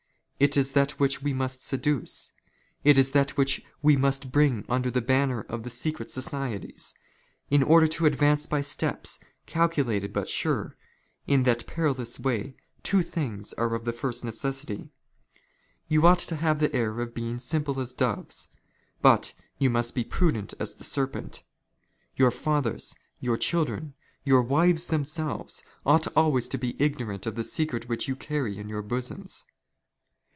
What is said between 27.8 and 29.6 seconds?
which you carry in your bosoms.